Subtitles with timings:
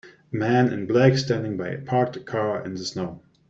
[0.31, 3.21] Man in black standing by parked car in the snow.